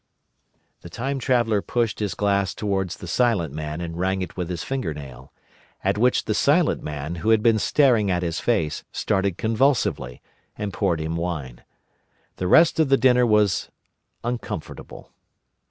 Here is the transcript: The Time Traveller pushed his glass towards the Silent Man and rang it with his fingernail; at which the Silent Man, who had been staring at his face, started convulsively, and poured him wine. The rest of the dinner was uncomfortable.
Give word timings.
The 0.81 0.89
Time 0.89 1.19
Traveller 1.19 1.61
pushed 1.61 1.99
his 1.99 2.15
glass 2.15 2.55
towards 2.55 2.97
the 2.97 3.05
Silent 3.07 3.53
Man 3.53 3.79
and 3.81 3.99
rang 3.99 4.23
it 4.23 4.35
with 4.35 4.49
his 4.49 4.63
fingernail; 4.63 5.31
at 5.83 5.95
which 5.95 6.25
the 6.25 6.33
Silent 6.33 6.81
Man, 6.81 7.17
who 7.21 7.29
had 7.29 7.43
been 7.43 7.59
staring 7.59 8.09
at 8.09 8.23
his 8.23 8.39
face, 8.39 8.83
started 8.91 9.37
convulsively, 9.37 10.19
and 10.57 10.73
poured 10.73 10.99
him 11.01 11.17
wine. 11.17 11.63
The 12.37 12.47
rest 12.47 12.79
of 12.79 12.89
the 12.89 12.97
dinner 12.97 13.27
was 13.27 13.69
uncomfortable. 14.23 15.11